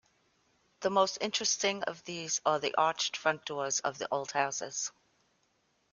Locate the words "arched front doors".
2.73-3.81